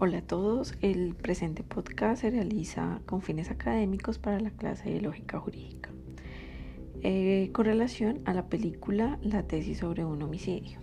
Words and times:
Hola 0.00 0.18
a 0.18 0.22
todos, 0.22 0.74
el 0.80 1.16
presente 1.16 1.64
podcast 1.64 2.20
se 2.20 2.30
realiza 2.30 3.00
con 3.04 3.20
fines 3.20 3.50
académicos 3.50 4.20
para 4.20 4.38
la 4.38 4.50
clase 4.50 4.90
de 4.90 5.00
lógica 5.00 5.40
jurídica, 5.40 5.90
eh, 7.02 7.50
con 7.52 7.64
relación 7.64 8.20
a 8.24 8.32
la 8.32 8.46
película 8.48 9.18
La 9.22 9.42
tesis 9.42 9.78
sobre 9.78 10.04
un 10.04 10.22
homicidio. 10.22 10.78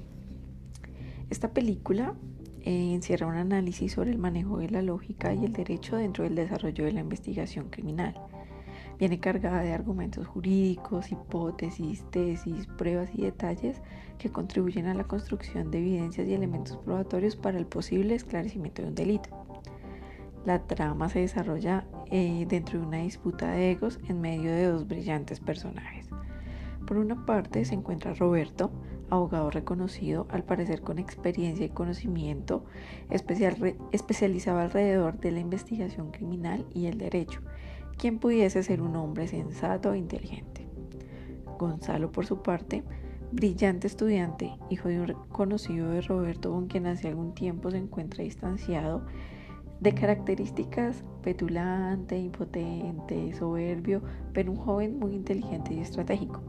Esta 1.29 1.53
película 1.53 2.13
eh, 2.63 2.93
encierra 2.93 3.27
un 3.27 3.35
análisis 3.35 3.93
sobre 3.93 4.11
el 4.11 4.17
manejo 4.17 4.57
de 4.57 4.69
la 4.69 4.81
lógica 4.81 5.33
y 5.33 5.45
el 5.45 5.53
derecho 5.53 5.95
dentro 5.95 6.25
del 6.25 6.35
desarrollo 6.35 6.83
de 6.83 6.91
la 6.91 6.99
investigación 6.99 7.69
criminal 7.69 8.15
Viene 8.97 9.19
cargada 9.19 9.61
de 9.61 9.73
argumentos 9.73 10.25
jurídicos, 10.25 11.11
hipótesis, 11.11 12.03
tesis, 12.11 12.67
pruebas 12.77 13.09
y 13.13 13.23
detalles 13.23 13.81
que 14.17 14.31
contribuyen 14.31 14.87
a 14.87 14.93
la 14.93 15.03
construcción 15.03 15.69
de 15.69 15.79
evidencias 15.79 16.27
y 16.27 16.33
elementos 16.33 16.77
probatorios 16.77 17.35
para 17.35 17.57
el 17.57 17.65
posible 17.65 18.15
esclarecimiento 18.15 18.81
de 18.81 18.87
un 18.87 18.95
delito. 18.95 19.29
La 20.45 20.59
trama 20.59 21.09
se 21.09 21.19
desarrolla 21.19 21.85
eh, 22.11 22.45
dentro 22.47 22.79
de 22.79 22.85
una 22.85 22.97
disputa 22.97 23.51
de 23.51 23.71
egos 23.71 23.99
en 24.07 24.21
medio 24.21 24.51
de 24.51 24.67
dos 24.67 24.87
brillantes 24.87 25.39
personajes. 25.39 26.07
Por 26.85 26.97
una 26.97 27.25
parte 27.25 27.65
se 27.65 27.73
encuentra 27.73 28.13
Roberto, 28.13 28.71
abogado 29.09 29.49
reconocido, 29.49 30.27
al 30.29 30.43
parecer 30.43 30.81
con 30.81 30.99
experiencia 30.99 31.65
y 31.65 31.69
conocimiento 31.69 32.63
especial, 33.09 33.75
especializado 33.91 34.59
alrededor 34.59 35.19
de 35.19 35.31
la 35.31 35.39
investigación 35.39 36.11
criminal 36.11 36.65
y 36.73 36.85
el 36.85 36.99
derecho, 36.99 37.41
quien 37.97 38.19
pudiese 38.19 38.63
ser 38.63 38.81
un 38.81 38.95
hombre 38.95 39.27
sensato 39.27 39.93
e 39.93 39.97
inteligente. 39.97 40.67
Gonzalo, 41.57 42.11
por 42.11 42.25
su 42.25 42.41
parte, 42.41 42.83
brillante 43.31 43.87
estudiante, 43.87 44.57
hijo 44.69 44.89
de 44.89 45.01
un 45.01 45.13
conocido 45.29 45.89
de 45.89 46.01
Roberto 46.01 46.51
con 46.51 46.67
quien 46.67 46.87
hace 46.87 47.07
algún 47.07 47.33
tiempo 47.33 47.71
se 47.71 47.77
encuentra 47.77 48.23
distanciado, 48.23 49.05
de 49.79 49.93
características 49.93 51.03
petulante, 51.21 52.17
impotente, 52.17 53.33
soberbio, 53.33 54.01
pero 54.31 54.51
un 54.51 54.57
joven 54.57 54.99
muy 54.99 55.13
inteligente 55.13 55.73
y 55.73 55.79
estratégico, 55.79 56.41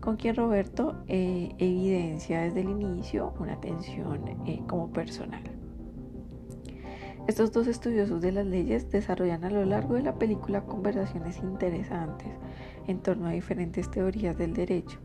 con 0.00 0.16
quien 0.16 0.36
Roberto 0.36 1.02
eh, 1.08 1.50
evidencia 1.58 2.40
desde 2.40 2.60
el 2.60 2.70
inicio 2.70 3.34
una 3.38 3.60
tensión 3.60 4.24
eh, 4.46 4.62
como 4.66 4.90
personal. 4.92 5.59
Estos 7.30 7.52
dos 7.52 7.68
estudiosos 7.68 8.20
de 8.20 8.32
las 8.32 8.44
leyes 8.44 8.90
desarrollan 8.90 9.44
a 9.44 9.50
lo 9.50 9.64
largo 9.64 9.94
de 9.94 10.02
la 10.02 10.18
película 10.18 10.62
conversaciones 10.62 11.38
interesantes 11.38 12.26
en 12.88 12.98
torno 12.98 13.28
a 13.28 13.30
diferentes 13.30 13.88
teorías 13.88 14.36
del 14.36 14.52
derecho. 14.52 14.98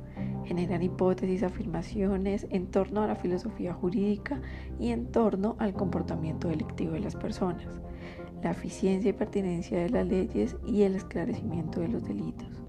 Generan 0.44 0.82
hipótesis, 0.82 1.44
afirmaciones 1.44 2.48
en 2.50 2.66
torno 2.72 3.04
a 3.04 3.08
la 3.08 3.16
filosofía 3.16 3.76
jurídica 3.76 4.42
y 4.80 4.90
en 4.90 5.12
torno 5.12 5.56
al 5.60 5.74
comportamiento 5.74 6.48
delictivo 6.48 6.94
de 6.94 7.02
las 7.02 7.16
personas, 7.16 7.80
la 8.42 8.50
eficiencia 8.50 9.12
y 9.12 9.14
pertinencia 9.14 9.78
de 9.78 9.92
las 9.92 10.08
leyes 10.08 10.58
y 10.66 10.82
el 10.82 10.96
esclarecimiento 10.96 11.80
de 11.80 11.90
los 11.90 12.08
delitos. 12.08 12.64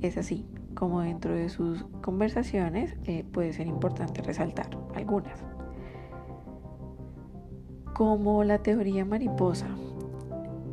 Es 0.00 0.16
así 0.16 0.46
como 0.76 1.00
dentro 1.00 1.34
de 1.34 1.48
sus 1.48 1.86
conversaciones 2.02 2.94
eh, 3.02 3.24
puede 3.32 3.52
ser 3.52 3.66
importante 3.66 4.22
resaltar 4.22 4.70
algunas 4.94 5.44
como 8.02 8.42
la 8.42 8.58
teoría 8.58 9.04
mariposa, 9.04 9.68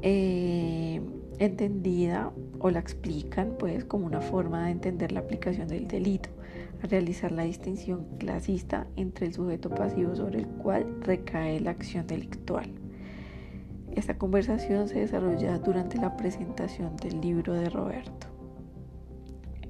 eh, 0.01 0.99
entendida 1.37 2.31
o 2.57 2.71
la 2.71 2.79
explican 2.79 3.53
pues 3.59 3.85
como 3.85 4.07
una 4.07 4.19
forma 4.19 4.65
de 4.65 4.71
entender 4.71 5.11
la 5.11 5.19
aplicación 5.19 5.67
del 5.67 5.87
delito, 5.87 6.31
a 6.81 6.87
realizar 6.87 7.31
la 7.31 7.43
distinción 7.43 8.07
clasista 8.17 8.87
entre 8.95 9.27
el 9.27 9.35
sujeto 9.35 9.69
pasivo 9.69 10.15
sobre 10.15 10.39
el 10.39 10.47
cual 10.47 10.87
recae 11.01 11.59
la 11.59 11.69
acción 11.69 12.07
delictual. 12.07 12.71
Esta 13.95 14.17
conversación 14.17 14.87
se 14.87 15.01
desarrolla 15.01 15.59
durante 15.59 15.99
la 15.99 16.17
presentación 16.17 16.97
del 16.97 17.21
libro 17.21 17.53
de 17.53 17.69
Roberto. 17.69 18.28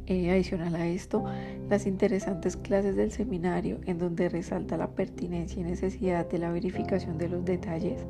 Eh, 0.09 0.31
adicional 0.31 0.73
a 0.73 0.87
esto, 0.87 1.23
las 1.69 1.85
interesantes 1.85 2.57
clases 2.57 2.95
del 2.95 3.11
seminario 3.11 3.77
en 3.85 3.99
donde 3.99 4.27
resalta 4.27 4.75
la 4.75 4.89
pertinencia 4.89 5.61
y 5.61 5.63
necesidad 5.63 6.27
de 6.27 6.39
la 6.39 6.49
verificación 6.49 7.19
de 7.19 7.29
los 7.29 7.45
detalles 7.45 8.07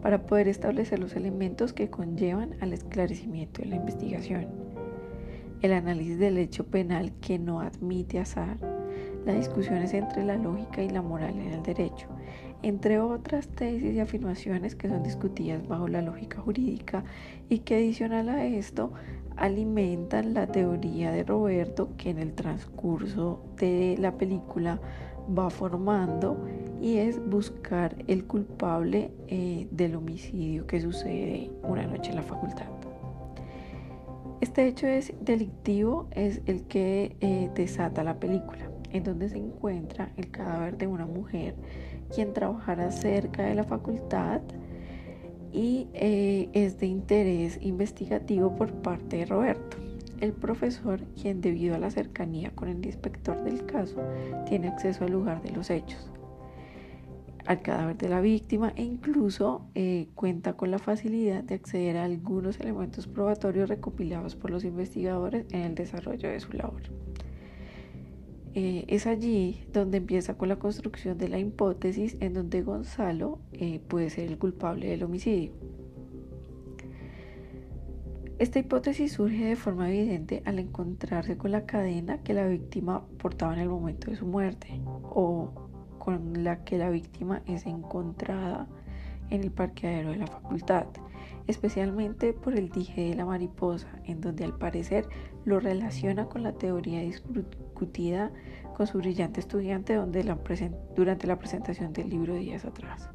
para 0.00 0.26
poder 0.26 0.46
establecer 0.46 1.00
los 1.00 1.16
elementos 1.16 1.72
que 1.72 1.90
conllevan 1.90 2.54
al 2.60 2.72
esclarecimiento 2.72 3.62
de 3.62 3.68
la 3.68 3.76
investigación. 3.76 4.46
El 5.60 5.72
análisis 5.72 6.20
del 6.20 6.38
hecho 6.38 6.66
penal 6.66 7.10
que 7.20 7.40
no 7.40 7.60
admite 7.60 8.20
azar, 8.20 8.56
las 9.26 9.34
discusiones 9.34 9.92
entre 9.92 10.24
la 10.24 10.36
lógica 10.36 10.84
y 10.84 10.88
la 10.88 11.02
moral 11.02 11.36
en 11.36 11.52
el 11.52 11.64
derecho, 11.64 12.06
entre 12.62 13.00
otras 13.00 13.48
tesis 13.48 13.92
y 13.92 13.98
afirmaciones 13.98 14.76
que 14.76 14.88
son 14.88 15.02
discutidas 15.02 15.66
bajo 15.66 15.88
la 15.88 16.00
lógica 16.00 16.40
jurídica 16.40 17.02
y 17.48 17.58
que 17.58 17.74
adicional 17.74 18.28
a 18.28 18.44
esto 18.44 18.92
alimentan 19.40 20.34
la 20.34 20.46
teoría 20.46 21.10
de 21.10 21.24
Roberto 21.24 21.88
que 21.96 22.10
en 22.10 22.18
el 22.18 22.34
transcurso 22.34 23.42
de 23.56 23.96
la 23.98 24.12
película 24.12 24.78
va 25.36 25.48
formando 25.48 26.46
y 26.80 26.98
es 26.98 27.18
buscar 27.26 27.96
el 28.06 28.26
culpable 28.26 29.10
eh, 29.28 29.66
del 29.70 29.96
homicidio 29.96 30.66
que 30.66 30.80
sucede 30.80 31.50
una 31.62 31.86
noche 31.86 32.10
en 32.10 32.16
la 32.16 32.22
facultad. 32.22 32.66
Este 34.42 34.66
hecho 34.66 34.86
es 34.86 35.12
delictivo 35.20 36.08
es 36.10 36.42
el 36.46 36.64
que 36.64 37.16
eh, 37.20 37.50
desata 37.54 38.04
la 38.04 38.18
película, 38.20 38.70
en 38.90 39.04
donde 39.04 39.30
se 39.30 39.38
encuentra 39.38 40.12
el 40.16 40.30
cadáver 40.30 40.76
de 40.76 40.86
una 40.86 41.06
mujer 41.06 41.54
quien 42.14 42.34
trabajara 42.34 42.90
cerca 42.90 43.42
de 43.44 43.54
la 43.54 43.64
facultad 43.64 44.40
y 45.52 45.88
eh, 45.94 46.48
es 46.52 46.78
de 46.78 46.86
interés 46.86 47.58
investigativo 47.60 48.54
por 48.54 48.72
parte 48.72 49.18
de 49.18 49.26
Roberto, 49.26 49.76
el 50.20 50.32
profesor 50.32 51.00
quien 51.20 51.40
debido 51.40 51.74
a 51.74 51.78
la 51.78 51.90
cercanía 51.90 52.50
con 52.54 52.68
el 52.68 52.84
inspector 52.84 53.42
del 53.42 53.64
caso 53.66 53.96
tiene 54.46 54.68
acceso 54.68 55.04
al 55.04 55.12
lugar 55.12 55.42
de 55.42 55.50
los 55.50 55.70
hechos, 55.70 56.10
al 57.46 57.62
cadáver 57.62 57.96
de 57.96 58.08
la 58.08 58.20
víctima 58.20 58.72
e 58.76 58.82
incluso 58.82 59.66
eh, 59.74 60.08
cuenta 60.14 60.52
con 60.54 60.70
la 60.70 60.78
facilidad 60.78 61.42
de 61.42 61.54
acceder 61.54 61.96
a 61.96 62.04
algunos 62.04 62.60
elementos 62.60 63.06
probatorios 63.06 63.68
recopilados 63.68 64.36
por 64.36 64.50
los 64.50 64.64
investigadores 64.64 65.46
en 65.50 65.62
el 65.62 65.74
desarrollo 65.74 66.28
de 66.28 66.40
su 66.40 66.52
labor. 66.52 66.82
Eh, 68.54 68.84
es 68.88 69.06
allí 69.06 69.64
donde 69.72 69.98
empieza 69.98 70.36
con 70.36 70.48
la 70.48 70.56
construcción 70.56 71.18
de 71.18 71.28
la 71.28 71.38
hipótesis 71.38 72.16
en 72.20 72.34
donde 72.34 72.62
Gonzalo 72.62 73.38
eh, 73.52 73.80
puede 73.86 74.10
ser 74.10 74.28
el 74.28 74.38
culpable 74.38 74.88
del 74.88 75.04
homicidio. 75.04 75.52
Esta 78.40 78.58
hipótesis 78.58 79.12
surge 79.12 79.44
de 79.44 79.56
forma 79.56 79.90
evidente 79.90 80.42
al 80.46 80.58
encontrarse 80.58 81.36
con 81.36 81.52
la 81.52 81.66
cadena 81.66 82.22
que 82.22 82.32
la 82.32 82.46
víctima 82.46 83.06
portaba 83.18 83.52
en 83.54 83.60
el 83.60 83.68
momento 83.68 84.10
de 84.10 84.16
su 84.16 84.26
muerte 84.26 84.80
o 85.02 85.68
con 85.98 86.42
la 86.42 86.64
que 86.64 86.78
la 86.78 86.90
víctima 86.90 87.42
es 87.46 87.66
encontrada 87.66 88.66
en 89.28 89.44
el 89.44 89.52
parqueadero 89.52 90.10
de 90.10 90.16
la 90.16 90.26
facultad, 90.26 90.86
especialmente 91.46 92.32
por 92.32 92.56
el 92.56 92.70
dije 92.70 93.08
de 93.08 93.14
la 93.14 93.24
mariposa, 93.24 93.88
en 94.04 94.20
donde 94.20 94.44
al 94.44 94.56
parecer 94.56 95.08
lo 95.44 95.60
relaciona 95.60 96.26
con 96.26 96.42
la 96.42 96.52
teoría 96.52 97.00
discutida 97.00 98.30
con 98.76 98.86
su 98.86 98.98
brillante 98.98 99.40
estudiante 99.40 99.94
donde 99.94 100.22
durante 100.94 101.26
la 101.26 101.38
presentación 101.38 101.92
del 101.92 102.10
libro 102.10 102.34
días 102.34 102.64
atrás. 102.64 103.08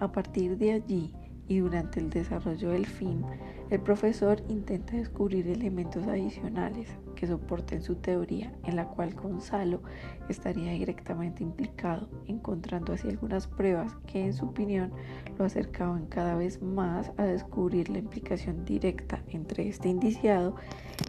A 0.00 0.10
partir 0.10 0.58
de 0.58 0.72
allí, 0.72 1.14
y 1.48 1.58
durante 1.58 2.00
el 2.00 2.10
desarrollo 2.10 2.70
del 2.70 2.86
film, 2.86 3.24
el 3.70 3.80
profesor 3.80 4.42
intenta 4.48 4.96
descubrir 4.96 5.46
elementos 5.48 6.06
adicionales 6.06 6.88
que 7.24 7.28
soporten 7.28 7.80
su 7.80 7.94
teoría, 7.94 8.52
en 8.64 8.76
la 8.76 8.84
cual 8.84 9.14
Gonzalo 9.14 9.80
estaría 10.28 10.72
directamente 10.72 11.42
implicado, 11.42 12.06
encontrando 12.26 12.92
así 12.92 13.08
algunas 13.08 13.46
pruebas 13.46 13.94
que 14.06 14.26
en 14.26 14.34
su 14.34 14.44
opinión 14.44 14.92
lo 15.38 15.46
acercaban 15.46 16.04
cada 16.04 16.34
vez 16.34 16.60
más 16.60 17.12
a 17.16 17.24
descubrir 17.24 17.88
la 17.88 17.98
implicación 17.98 18.66
directa 18.66 19.22
entre 19.28 19.66
este 19.68 19.88
indiciado 19.88 20.56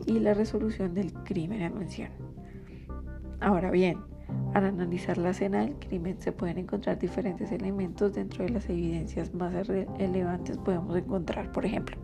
y 0.05 0.19
la 0.19 0.33
resolución 0.33 0.93
del 0.93 1.11
crimen 1.11 1.61
en 1.61 1.77
mención. 1.77 2.09
Ahora 3.41 3.69
bien, 3.69 3.99
al 4.53 4.63
analizar 4.63 5.17
la 5.17 5.31
escena 5.31 5.59
del 5.59 5.75
crimen 5.75 6.15
se 6.21 6.31
pueden 6.31 6.59
encontrar 6.59 6.97
diferentes 6.97 7.51
elementos 7.51 8.13
dentro 8.13 8.45
de 8.45 8.51
las 8.51 8.69
evidencias 8.69 9.33
más 9.33 9.67
relevantes 9.67 10.57
podemos 10.59 10.95
encontrar, 10.95 11.51
por 11.51 11.65
ejemplo, 11.65 11.97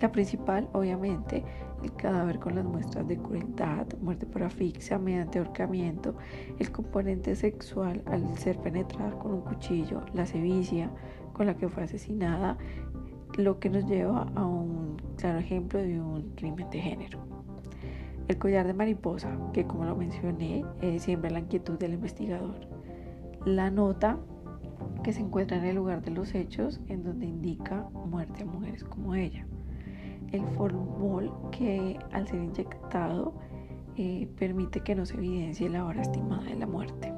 la 0.00 0.12
principal, 0.12 0.68
obviamente, 0.72 1.42
el 1.82 1.92
cadáver 1.94 2.38
con 2.38 2.54
las 2.54 2.64
muestras 2.64 3.06
de 3.06 3.16
crueldad, 3.16 3.86
muerte 4.00 4.26
por 4.26 4.42
asfixia 4.42 4.98
mediante 4.98 5.38
ahorcamiento, 5.38 6.16
el 6.58 6.70
componente 6.70 7.36
sexual 7.36 8.02
al 8.06 8.36
ser 8.38 8.58
penetrada 8.58 9.18
con 9.18 9.32
un 9.32 9.40
cuchillo, 9.42 10.02
la 10.14 10.26
sevicia 10.26 10.90
con 11.32 11.46
la 11.46 11.56
que 11.56 11.68
fue 11.68 11.84
asesinada, 11.84 12.58
lo 13.36 13.60
que 13.60 13.70
nos 13.70 13.86
lleva 13.86 14.30
a 14.34 14.46
un 14.46 14.96
claro 15.16 15.38
ejemplo 15.38 15.78
de 15.78 16.00
un 16.00 16.34
crimen 16.34 16.68
de 16.70 16.80
género. 16.80 17.20
El 18.26 18.38
collar 18.38 18.66
de 18.66 18.74
mariposa, 18.74 19.38
que 19.52 19.66
como 19.66 19.84
lo 19.84 19.96
mencioné, 19.96 20.64
eh, 20.82 20.98
siembra 20.98 21.30
la 21.30 21.38
inquietud 21.38 21.78
del 21.78 21.94
investigador. 21.94 22.68
La 23.46 23.70
nota 23.70 24.18
que 25.02 25.12
se 25.12 25.20
encuentra 25.20 25.56
en 25.56 25.64
el 25.64 25.76
lugar 25.76 26.02
de 26.02 26.10
los 26.10 26.34
hechos 26.34 26.80
en 26.88 27.04
donde 27.04 27.26
indica 27.26 27.88
muerte 27.92 28.42
a 28.42 28.46
mujeres 28.46 28.84
como 28.84 29.14
ella. 29.14 29.46
El 30.32 30.44
formol 30.56 31.32
que 31.50 31.98
al 32.12 32.26
ser 32.28 32.42
inyectado 32.42 33.32
eh, 33.96 34.28
permite 34.38 34.80
que 34.80 34.94
no 34.94 35.06
se 35.06 35.14
evidencie 35.14 35.68
la 35.68 35.84
hora 35.84 36.02
estimada 36.02 36.44
de 36.44 36.56
la 36.56 36.66
muerte. 36.66 37.12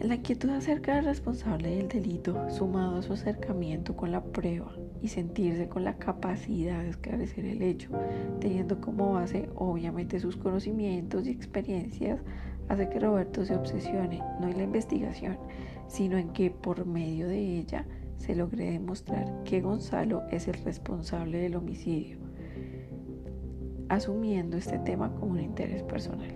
La 0.00 0.16
inquietud 0.16 0.50
acerca 0.50 0.96
del 0.96 1.06
responsable 1.06 1.74
del 1.74 1.88
delito, 1.88 2.50
sumado 2.50 2.98
a 2.98 3.02
su 3.02 3.14
acercamiento 3.14 3.96
con 3.96 4.12
la 4.12 4.22
prueba 4.22 4.70
y 5.00 5.08
sentirse 5.08 5.68
con 5.68 5.84
la 5.84 5.96
capacidad 5.96 6.82
de 6.82 6.90
esclarecer 6.90 7.46
el 7.46 7.62
hecho, 7.62 7.90
teniendo 8.38 8.80
como 8.80 9.14
base 9.14 9.48
obviamente 9.54 10.20
sus 10.20 10.36
conocimientos 10.36 11.26
y 11.26 11.30
experiencias, 11.30 12.20
hace 12.68 12.88
que 12.88 13.00
Roberto 13.00 13.44
se 13.44 13.56
obsesione 13.56 14.22
no 14.40 14.48
en 14.48 14.58
la 14.58 14.64
investigación, 14.64 15.38
sino 15.88 16.18
en 16.18 16.28
que 16.34 16.50
por 16.50 16.84
medio 16.84 17.28
de 17.28 17.58
ella 17.58 17.86
se 18.18 18.34
logre 18.34 18.70
demostrar 18.70 19.42
que 19.44 19.60
Gonzalo 19.60 20.22
es 20.30 20.48
el 20.48 20.54
responsable 20.64 21.38
del 21.38 21.56
homicidio, 21.56 22.18
asumiendo 23.88 24.56
este 24.56 24.78
tema 24.78 25.14
como 25.14 25.32
un 25.32 25.40
interés 25.40 25.82
personal. 25.82 26.34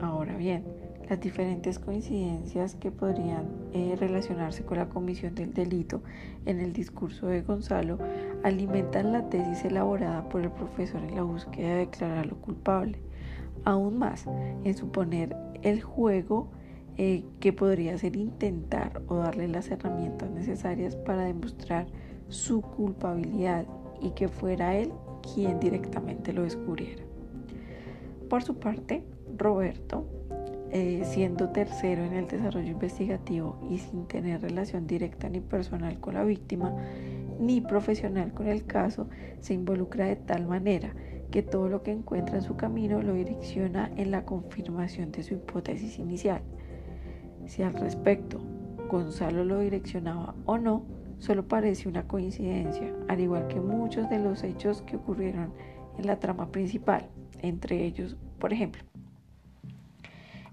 Ahora 0.00 0.36
bien, 0.36 0.64
las 1.08 1.20
diferentes 1.20 1.78
coincidencias 1.78 2.74
que 2.76 2.90
podrían 2.90 3.46
eh, 3.72 3.96
relacionarse 3.98 4.64
con 4.64 4.78
la 4.78 4.88
comisión 4.88 5.34
del 5.34 5.52
delito 5.52 6.02
en 6.46 6.60
el 6.60 6.72
discurso 6.72 7.26
de 7.26 7.42
Gonzalo 7.42 7.98
alimentan 8.44 9.12
la 9.12 9.28
tesis 9.28 9.64
elaborada 9.64 10.28
por 10.28 10.42
el 10.42 10.50
profesor 10.50 11.02
en 11.02 11.16
la 11.16 11.22
búsqueda 11.22 11.68
de 11.68 11.76
declararlo 11.76 12.36
culpable. 12.36 12.98
Aún 13.64 13.98
más, 13.98 14.26
en 14.64 14.76
suponer 14.76 15.36
el 15.62 15.82
juego 15.82 16.50
eh, 16.96 17.24
que 17.40 17.52
podría 17.52 17.96
ser 17.98 18.16
intentar 18.16 19.02
o 19.08 19.16
darle 19.16 19.48
las 19.48 19.70
herramientas 19.70 20.30
necesarias 20.30 20.96
para 20.96 21.24
demostrar 21.24 21.86
su 22.28 22.62
culpabilidad 22.62 23.66
y 24.00 24.10
que 24.10 24.28
fuera 24.28 24.76
él 24.76 24.92
quien 25.34 25.60
directamente 25.60 26.32
lo 26.32 26.42
descubriera. 26.42 27.02
Por 28.28 28.42
su 28.42 28.58
parte, 28.58 29.04
Roberto 29.36 30.06
eh, 30.74 31.02
siendo 31.04 31.50
tercero 31.50 32.02
en 32.02 32.14
el 32.14 32.26
desarrollo 32.26 32.70
investigativo 32.70 33.58
y 33.70 33.76
sin 33.76 34.06
tener 34.06 34.40
relación 34.40 34.86
directa 34.86 35.28
ni 35.28 35.40
personal 35.40 36.00
con 36.00 36.14
la 36.14 36.24
víctima, 36.24 36.74
ni 37.38 37.60
profesional 37.60 38.32
con 38.32 38.48
el 38.48 38.64
caso, 38.64 39.06
se 39.40 39.52
involucra 39.52 40.06
de 40.06 40.16
tal 40.16 40.46
manera 40.46 40.94
que 41.30 41.42
todo 41.42 41.68
lo 41.68 41.82
que 41.82 41.90
encuentra 41.90 42.36
en 42.36 42.42
su 42.42 42.56
camino 42.56 43.02
lo 43.02 43.12
direcciona 43.12 43.90
en 43.96 44.10
la 44.10 44.24
confirmación 44.24 45.12
de 45.12 45.22
su 45.22 45.34
hipótesis 45.34 45.98
inicial. 45.98 46.40
Si 47.46 47.62
al 47.62 47.74
respecto 47.74 48.40
Gonzalo 48.90 49.44
lo 49.44 49.60
direccionaba 49.60 50.34
o 50.44 50.58
no, 50.58 50.84
solo 51.18 51.46
parece 51.46 51.88
una 51.88 52.06
coincidencia, 52.06 52.94
al 53.08 53.20
igual 53.20 53.48
que 53.48 53.60
muchos 53.60 54.08
de 54.10 54.18
los 54.18 54.42
hechos 54.42 54.82
que 54.82 54.96
ocurrieron 54.96 55.52
en 55.98 56.06
la 56.06 56.18
trama 56.18 56.50
principal, 56.50 57.08
entre 57.40 57.84
ellos, 57.84 58.16
por 58.38 58.52
ejemplo, 58.52 58.82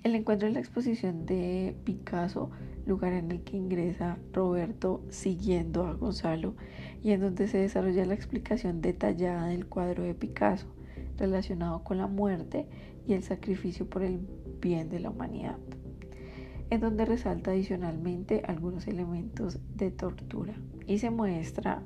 el 0.04 0.16
encuentro 0.16 0.48
en 0.48 0.54
la 0.54 0.62
exposición 0.62 1.26
de 1.26 1.76
Picasso, 1.84 2.50
lugar 2.86 3.14
en 3.14 3.32
el 3.32 3.42
que 3.44 3.58
ingresa 3.58 4.18
Roberto 4.32 5.04
siguiendo 5.10 5.86
a 5.86 5.94
Gonzalo 5.94 6.56
y 7.04 7.12
en 7.12 7.20
donde 7.20 7.48
se 7.48 7.58
desarrolla 7.58 8.06
la 8.06 8.14
explicación 8.14 8.82
detallada 8.82 9.48
del 9.48 9.68
cuadro 9.68 10.04
de 10.04 10.16
Picasso 10.16 10.68
relacionado 11.18 11.84
con 11.84 11.98
la 11.98 12.08
muerte 12.08 12.66
y 13.06 13.14
el 13.14 13.24
sacrificio 13.24 13.90
por 13.90 14.04
el 14.04 14.22
bien 14.62 14.90
de 14.90 15.02
la 15.02 15.10
humanidad, 15.10 15.58
en 16.70 16.82
donde 16.82 17.06
resalta 17.06 17.52
adicionalmente 17.52 18.44
algunos 18.48 18.88
elementos 18.88 19.60
de 19.76 19.92
tortura 19.92 20.54
y 20.86 21.00
se 21.00 21.10
muestra 21.10 21.82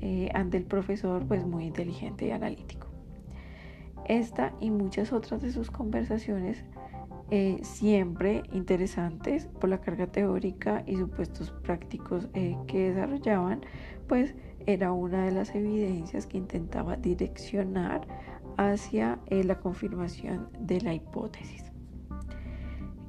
eh, 0.00 0.28
ante 0.34 0.56
el 0.56 0.64
profesor 0.64 1.26
pues 1.26 1.46
muy 1.46 1.64
inteligente 1.64 2.26
y 2.26 2.30
analítico. 2.30 2.88
Esta 4.06 4.52
y 4.60 4.70
muchas 4.70 5.12
otras 5.12 5.40
de 5.40 5.50
sus 5.50 5.70
conversaciones 5.70 6.64
eh, 7.30 7.58
siempre 7.62 8.42
interesantes 8.52 9.46
por 9.46 9.70
la 9.70 9.80
carga 9.80 10.06
teórica 10.08 10.82
y 10.86 10.96
supuestos 10.96 11.50
prácticos 11.50 12.28
eh, 12.34 12.56
que 12.66 12.90
desarrollaban, 12.90 13.62
pues 14.08 14.34
era 14.66 14.92
una 14.92 15.24
de 15.24 15.32
las 15.32 15.54
evidencias 15.54 16.26
que 16.26 16.38
intentaba 16.38 16.96
direccionar 16.96 18.06
hacia 18.56 19.18
la 19.30 19.58
confirmación 19.58 20.48
de 20.58 20.80
la 20.80 20.94
hipótesis. 20.94 21.63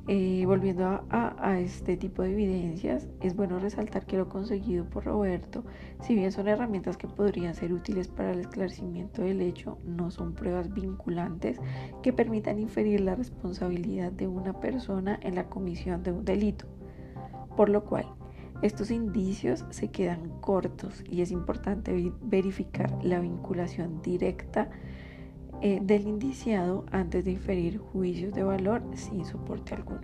Eh, 0.07 0.43
volviendo 0.45 1.03
a, 1.09 1.59
este 1.59 1.97
tipo 1.97 2.21
de 2.21 2.33
evidencias, 2.33 3.07
es 3.21 3.35
bueno 3.35 3.57
resaltar 3.57 4.05
que 4.05 4.17
lo 4.17 4.29
conseguido 4.29 4.85
por 4.85 5.05
Roberto, 5.05 5.63
si 6.01 6.13
bien 6.13 6.31
son 6.31 6.47
herramientas 6.47 6.95
que 6.95 7.07
podrían 7.07 7.55
ser 7.55 7.73
útiles 7.73 8.07
para 8.07 8.31
el 8.31 8.41
esclarecimiento 8.41 9.23
del 9.23 9.41
hecho, 9.41 9.79
no 9.83 10.11
son 10.11 10.33
pruebas 10.33 10.71
vinculantes 10.71 11.59
que 12.03 12.13
permitan 12.13 12.59
inferir 12.59 13.01
la 13.01 13.15
responsabilidad 13.15 14.11
de 14.11 14.27
una 14.27 14.59
persona 14.59 15.19
en 15.23 15.33
la 15.33 15.49
comisión 15.49 16.03
de 16.03 16.11
un 16.11 16.23
delito. 16.23 16.67
Por 17.57 17.69
lo 17.69 17.83
cual, 17.83 18.05
estos 18.61 18.91
indicios 18.91 19.65
se 19.71 19.89
quedan 19.89 20.29
cortos 20.39 21.03
y 21.09 21.21
es 21.21 21.31
importante 21.31 22.13
verificar 22.21 22.91
la 23.03 23.19
vinculación 23.19 24.03
directa 24.03 24.69
eh, 25.61 25.79
del 25.81 26.07
indiciado 26.07 26.85
antes 26.91 27.25
de 27.25 27.31
inferir 27.31 27.77
juicios 27.77 28.33
de 28.33 28.43
valor 28.43 28.83
sin 28.93 29.25
soporte 29.25 29.73
alguno. 29.73 30.01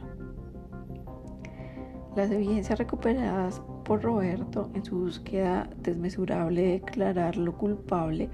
Las 2.15 2.30
evidencias 2.30 2.77
recuperadas 2.77 3.62
por 3.86 4.01
Roberto 4.01 4.69
en 4.74 4.83
su 4.83 5.00
búsqueda 5.00 5.69
desmesurable 5.81 6.62
de 6.62 6.71
declararlo 6.74 7.57
culpable, 7.57 8.30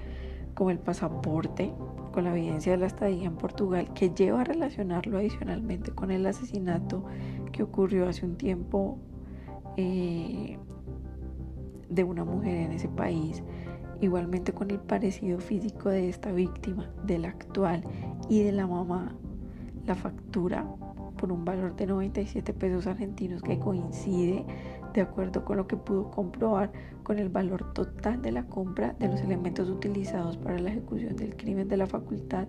como 0.55 0.71
el 0.71 0.79
pasaporte, 0.79 1.71
con 2.11 2.23
la 2.23 2.31
evidencia 2.31 2.71
de 2.71 2.79
la 2.79 2.87
estadía 2.87 3.25
en 3.25 3.35
Portugal, 3.35 3.93
que 3.93 4.09
lleva 4.09 4.41
a 4.41 4.43
relacionarlo 4.43 5.19
adicionalmente 5.19 5.91
con 5.91 6.09
el 6.09 6.25
asesinato 6.25 7.03
que 7.51 7.61
ocurrió 7.61 8.07
hace 8.07 8.25
un 8.25 8.37
tiempo 8.37 8.97
eh, 9.75 10.57
de 11.89 12.03
una 12.03 12.25
mujer 12.25 12.55
en 12.55 12.71
ese 12.71 12.87
país, 12.87 13.43
igualmente 14.01 14.53
con 14.53 14.71
el 14.71 14.79
parecido 14.79 15.39
físico 15.39 15.89
de 15.89 16.09
esta 16.09 16.31
víctima, 16.31 16.89
de 17.05 17.19
la 17.19 17.29
actual 17.29 17.83
y 18.29 18.43
de 18.43 18.51
la 18.51 18.67
mamá, 18.67 19.15
la 19.85 19.95
factura 19.95 20.65
por 21.17 21.31
un 21.31 21.43
valor 21.43 21.75
de 21.75 21.87
97 21.87 22.53
pesos 22.53 22.87
argentinos 22.87 23.41
que 23.41 23.57
coincide 23.57 24.45
de 24.93 25.01
acuerdo 25.01 25.43
con 25.43 25.57
lo 25.57 25.67
que 25.67 25.75
pudo 25.75 26.09
comprobar 26.11 26.71
con 27.03 27.19
el 27.19 27.29
valor 27.29 27.73
total 27.73 28.21
de 28.21 28.31
la 28.31 28.45
compra 28.45 28.95
de 28.99 29.07
los 29.07 29.21
elementos 29.21 29.69
utilizados 29.69 30.37
para 30.37 30.59
la 30.59 30.69
ejecución 30.69 31.15
del 31.15 31.35
crimen 31.35 31.67
de 31.67 31.77
la 31.77 31.87
facultad 31.87 32.47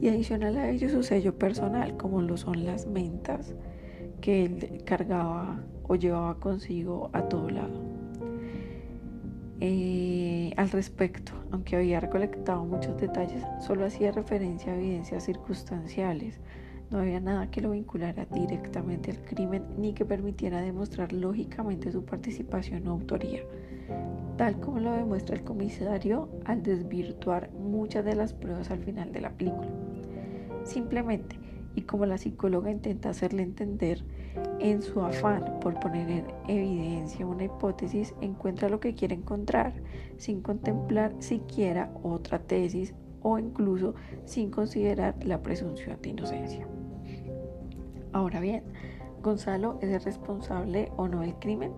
y 0.00 0.08
adicional 0.08 0.56
a 0.56 0.70
ello 0.70 0.88
su 0.88 1.02
sello 1.02 1.38
personal 1.38 1.96
como 1.96 2.22
lo 2.22 2.36
son 2.36 2.64
las 2.64 2.86
mentas 2.86 3.54
que 4.20 4.44
él 4.44 4.82
cargaba 4.84 5.62
o 5.82 5.96
llevaba 5.96 6.38
consigo 6.40 7.10
a 7.12 7.22
todo 7.28 7.50
lado. 7.50 7.82
Eh, 9.60 10.23
al 10.56 10.70
respecto, 10.70 11.32
aunque 11.50 11.76
había 11.76 12.00
recolectado 12.00 12.64
muchos 12.64 12.96
detalles, 13.00 13.42
solo 13.60 13.84
hacía 13.84 14.12
referencia 14.12 14.72
a 14.72 14.76
evidencias 14.76 15.24
circunstanciales. 15.24 16.38
No 16.90 16.98
había 16.98 17.18
nada 17.18 17.50
que 17.50 17.60
lo 17.60 17.70
vinculara 17.70 18.26
directamente 18.26 19.10
al 19.10 19.24
crimen 19.24 19.64
ni 19.78 19.94
que 19.94 20.04
permitiera 20.04 20.60
demostrar 20.60 21.12
lógicamente 21.12 21.90
su 21.90 22.04
participación 22.04 22.86
o 22.86 22.92
autoría, 22.92 23.42
tal 24.36 24.60
como 24.60 24.78
lo 24.78 24.92
demuestra 24.92 25.34
el 25.34 25.42
comisario 25.42 26.28
al 26.44 26.62
desvirtuar 26.62 27.50
muchas 27.52 28.04
de 28.04 28.14
las 28.14 28.32
pruebas 28.32 28.70
al 28.70 28.78
final 28.78 29.12
de 29.12 29.20
la 29.22 29.30
película. 29.30 29.70
Simplemente 30.62 31.36
y 31.74 31.82
como 31.82 32.06
la 32.06 32.18
psicóloga 32.18 32.70
intenta 32.70 33.10
hacerle 33.10 33.42
entender, 33.42 34.04
en 34.58 34.82
su 34.82 35.00
afán 35.00 35.58
por 35.60 35.78
poner 35.80 36.10
en 36.10 36.26
evidencia 36.48 37.26
una 37.26 37.44
hipótesis, 37.44 38.14
encuentra 38.20 38.68
lo 38.68 38.80
que 38.80 38.94
quiere 38.94 39.14
encontrar, 39.14 39.74
sin 40.16 40.42
contemplar 40.42 41.14
siquiera 41.18 41.92
otra 42.02 42.38
tesis 42.38 42.94
o 43.22 43.38
incluso 43.38 43.94
sin 44.24 44.50
considerar 44.50 45.14
la 45.24 45.42
presunción 45.42 46.00
de 46.02 46.10
inocencia. 46.10 46.66
Ahora 48.12 48.40
bien, 48.40 48.62
¿Gonzalo 49.24 49.78
es 49.80 49.88
el 49.88 50.02
responsable 50.02 50.92
o 50.98 51.08
no 51.08 51.20
del 51.20 51.34
crimen? 51.36 51.72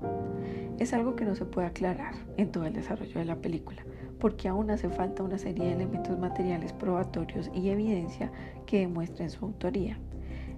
Es 0.80 0.92
algo 0.92 1.14
que 1.14 1.25
no 1.25 1.36
se 1.36 1.44
puede 1.44 1.68
aclarar 1.68 2.14
en 2.36 2.50
todo 2.50 2.64
el 2.66 2.72
desarrollo 2.72 3.20
de 3.20 3.25
la 3.25 3.36
película, 3.36 3.84
porque 4.18 4.48
aún 4.48 4.68
hace 4.72 4.88
falta 4.88 5.22
una 5.22 5.38
serie 5.38 5.66
de 5.66 5.75
elementos 5.75 6.18
materiales 6.18 6.72
probatorios 6.72 7.48
y 7.54 7.68
evidencia 7.68 8.32
que 8.66 8.80
demuestren 8.80 9.30
su 9.30 9.44
autoría. 9.44 9.96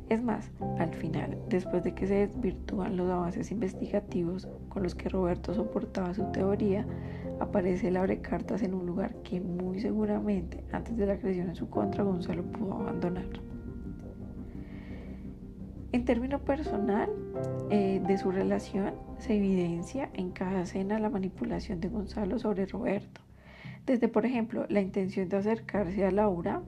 Es 0.08 0.22
más, 0.22 0.50
al 0.78 0.94
final, 0.94 1.36
después 1.50 1.84
de 1.84 1.94
que 1.94 2.06
se 2.06 2.26
desvirtúan 2.26 2.96
los 2.96 3.10
avances 3.10 3.50
investigativos 3.50 4.48
con 4.70 4.82
los 4.82 4.94
que 4.94 5.10
Roberto 5.10 5.52
soportaba 5.52 6.14
su 6.14 6.24
teoría, 6.32 6.86
aparece 7.40 7.88
el 7.88 7.96
abrecartas 7.98 8.62
en 8.62 8.72
un 8.72 8.86
lugar 8.86 9.16
que 9.22 9.40
muy 9.40 9.80
seguramente 9.80 10.64
antes 10.72 10.96
de 10.96 11.06
la 11.06 11.18
creación 11.18 11.50
en 11.50 11.56
su 11.56 11.68
contra 11.68 12.04
Gonzalo 12.04 12.42
pudo 12.44 12.74
abandonar. 12.74 13.26
En 15.92 16.04
término 16.04 16.38
personal 16.40 17.10
eh, 17.70 18.02
de 18.06 18.18
su 18.18 18.30
relación, 18.30 18.94
se 19.18 19.36
evidencia 19.36 20.10
en 20.14 20.30
cada 20.30 20.62
escena 20.62 20.98
la 20.98 21.10
manipulación 21.10 21.80
de 21.80 21.88
Gonzalo 21.88 22.38
sobre 22.38 22.66
Roberto. 22.66 23.20
Desde, 23.86 24.08
por 24.08 24.26
ejemplo, 24.26 24.66
la 24.68 24.82
intención 24.82 25.28
de 25.30 25.38
acercarse 25.38 26.04
a 26.04 26.10
Laura, 26.10 26.62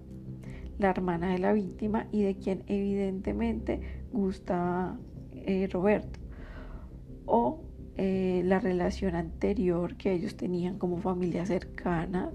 la 0.80 0.90
hermana 0.90 1.30
de 1.30 1.38
la 1.38 1.52
víctima 1.52 2.06
y 2.10 2.22
de 2.22 2.37
quien 2.37 2.64
evidentemente 2.66 3.80
gusta 4.12 4.99
eh, 5.32 5.68
Roberto, 5.70 6.18
o 7.26 7.62
eh, 7.96 8.42
la 8.44 8.58
relación 8.58 9.14
anterior 9.14 9.96
que 9.96 10.12
ellos 10.12 10.37
tenían 10.37 10.78
como 10.78 10.99
familia 10.99 11.44
cercana, 11.44 12.30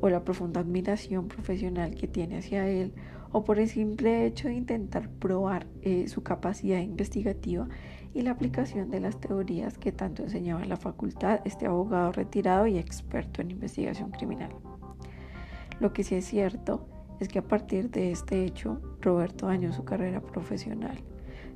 o 0.00 0.08
la 0.08 0.24
profunda 0.24 0.60
admiración 0.60 1.28
profesional 1.28 1.94
que 1.94 2.08
tiene 2.08 2.38
hacia 2.38 2.68
él, 2.68 2.92
o 3.30 3.44
por 3.44 3.58
el 3.58 3.68
simple 3.68 4.26
hecho 4.26 4.48
de 4.48 4.54
intentar 4.54 5.08
probar 5.10 5.66
eh, 5.82 6.08
su 6.08 6.22
capacidad 6.22 6.80
investigativa 6.80 7.68
y 8.14 8.22
la 8.22 8.30
aplicación 8.30 8.90
de 8.90 9.00
las 9.00 9.20
teorías 9.20 9.76
que 9.78 9.92
tanto 9.92 10.22
enseñaba 10.22 10.62
en 10.62 10.68
la 10.68 10.76
facultad 10.76 11.40
este 11.44 11.66
abogado 11.66 12.10
retirado 12.12 12.66
y 12.66 12.78
experto 12.78 13.42
en 13.42 13.50
investigación 13.50 14.10
criminal. 14.10 14.50
Lo 15.78 15.92
que 15.92 16.04
sí 16.04 16.14
es 16.16 16.24
cierto 16.24 16.88
es 17.20 17.28
que 17.28 17.40
a 17.40 17.46
partir 17.46 17.90
de 17.90 18.12
este 18.12 18.44
hecho, 18.44 18.80
Roberto 19.00 19.46
dañó 19.46 19.72
su 19.72 19.84
carrera 19.84 20.20
profesional. 20.20 20.98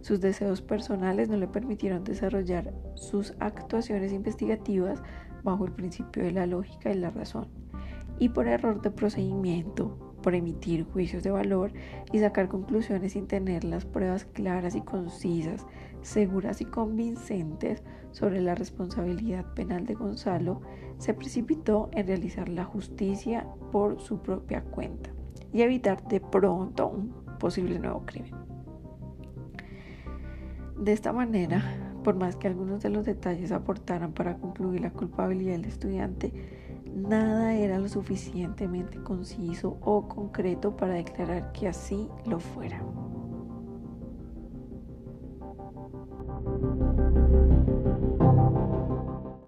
Sus 0.00 0.20
deseos 0.20 0.62
personales 0.62 1.28
no 1.28 1.36
le 1.36 1.46
permitieron 1.46 2.02
desarrollar 2.02 2.74
sus 2.94 3.34
actuaciones 3.38 4.12
investigativas 4.12 5.00
bajo 5.44 5.64
el 5.64 5.72
principio 5.72 6.24
de 6.24 6.32
la 6.32 6.46
lógica 6.46 6.90
y 6.90 6.98
la 6.98 7.10
razón. 7.10 7.46
Y 8.18 8.30
por 8.30 8.48
error 8.48 8.82
de 8.82 8.90
procedimiento, 8.90 10.16
por 10.20 10.34
emitir 10.34 10.84
juicios 10.84 11.22
de 11.22 11.30
valor 11.30 11.72
y 12.12 12.18
sacar 12.18 12.48
conclusiones 12.48 13.12
sin 13.12 13.26
tener 13.28 13.64
las 13.64 13.84
pruebas 13.84 14.24
claras 14.24 14.74
y 14.74 14.80
concisas, 14.80 15.66
seguras 16.02 16.60
y 16.60 16.64
convincentes 16.64 17.82
sobre 18.10 18.40
la 18.40 18.56
responsabilidad 18.56 19.54
penal 19.54 19.86
de 19.86 19.94
Gonzalo, 19.94 20.62
se 20.98 21.14
precipitó 21.14 21.90
en 21.92 22.08
realizar 22.08 22.48
la 22.48 22.64
justicia 22.64 23.46
por 23.70 24.00
su 24.00 24.20
propia 24.20 24.62
cuenta 24.62 25.10
y 25.52 25.62
evitar 25.62 26.06
de 26.08 26.20
pronto 26.20 26.88
un 26.88 27.12
posible 27.38 27.78
nuevo 27.78 28.04
crimen. 28.06 28.34
De 30.76 30.92
esta 30.92 31.12
manera, 31.12 31.62
por 32.02 32.16
más 32.16 32.36
que 32.36 32.48
algunos 32.48 32.82
de 32.82 32.90
los 32.90 33.04
detalles 33.04 33.52
aportaran 33.52 34.12
para 34.12 34.38
concluir 34.38 34.80
la 34.80 34.90
culpabilidad 34.90 35.52
del 35.52 35.66
estudiante, 35.66 36.32
nada 36.94 37.54
era 37.54 37.78
lo 37.78 37.88
suficientemente 37.88 39.02
conciso 39.02 39.78
o 39.82 40.08
concreto 40.08 40.76
para 40.76 40.94
declarar 40.94 41.52
que 41.52 41.68
así 41.68 42.08
lo 42.26 42.40
fuera. 42.40 42.82